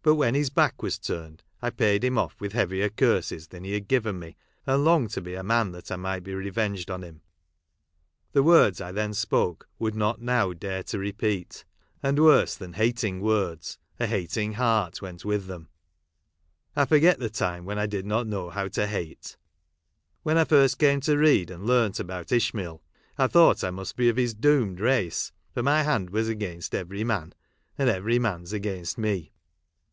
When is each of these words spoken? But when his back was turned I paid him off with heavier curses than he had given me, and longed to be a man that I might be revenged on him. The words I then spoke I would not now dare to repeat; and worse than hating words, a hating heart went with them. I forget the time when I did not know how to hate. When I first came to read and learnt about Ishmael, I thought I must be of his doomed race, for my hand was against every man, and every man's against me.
But 0.00 0.14
when 0.14 0.34
his 0.34 0.48
back 0.48 0.82
was 0.82 0.98
turned 0.98 1.42
I 1.60 1.68
paid 1.68 2.02
him 2.02 2.16
off 2.16 2.40
with 2.40 2.54
heavier 2.54 2.88
curses 2.88 3.48
than 3.48 3.62
he 3.62 3.72
had 3.74 3.88
given 3.88 4.18
me, 4.18 4.36
and 4.66 4.82
longed 4.82 5.10
to 5.10 5.20
be 5.20 5.34
a 5.34 5.42
man 5.42 5.70
that 5.72 5.92
I 5.92 5.96
might 5.96 6.20
be 6.22 6.32
revenged 6.34 6.90
on 6.90 7.02
him. 7.04 7.20
The 8.32 8.42
words 8.42 8.80
I 8.80 8.90
then 8.90 9.12
spoke 9.12 9.66
I 9.68 9.72
would 9.80 9.94
not 9.94 10.18
now 10.22 10.54
dare 10.54 10.82
to 10.84 10.98
repeat; 10.98 11.62
and 12.02 12.18
worse 12.24 12.54
than 12.56 12.72
hating 12.72 13.20
words, 13.20 13.76
a 14.00 14.06
hating 14.06 14.54
heart 14.54 15.02
went 15.02 15.26
with 15.26 15.44
them. 15.44 15.68
I 16.74 16.86
forget 16.86 17.18
the 17.18 17.28
time 17.28 17.66
when 17.66 17.78
I 17.78 17.84
did 17.84 18.06
not 18.06 18.26
know 18.26 18.48
how 18.48 18.68
to 18.68 18.86
hate. 18.86 19.36
When 20.22 20.38
I 20.38 20.44
first 20.44 20.78
came 20.78 21.00
to 21.02 21.18
read 21.18 21.50
and 21.50 21.66
learnt 21.66 22.00
about 22.00 22.32
Ishmael, 22.32 22.82
I 23.18 23.26
thought 23.26 23.62
I 23.62 23.70
must 23.70 23.94
be 23.94 24.08
of 24.08 24.16
his 24.16 24.32
doomed 24.32 24.80
race, 24.80 25.32
for 25.52 25.62
my 25.62 25.82
hand 25.82 26.08
was 26.08 26.30
against 26.30 26.74
every 26.74 27.04
man, 27.04 27.34
and 27.76 27.90
every 27.90 28.18
man's 28.18 28.54
against 28.54 28.96
me. 28.96 29.32